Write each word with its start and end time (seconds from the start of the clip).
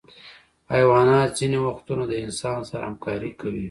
حیوانات 0.73 1.29
ځینې 1.39 1.57
وختونه 1.67 2.03
د 2.07 2.13
انسان 2.25 2.59
سره 2.69 2.83
همکاري 2.89 3.31
کوي. 3.39 3.59